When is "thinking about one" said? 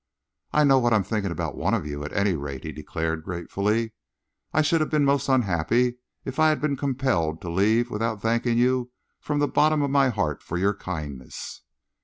1.03-1.75